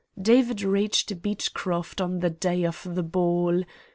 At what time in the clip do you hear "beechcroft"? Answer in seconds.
1.21-2.01